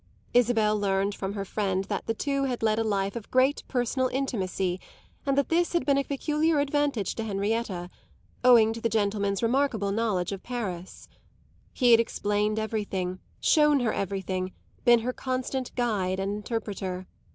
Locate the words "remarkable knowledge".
9.43-10.31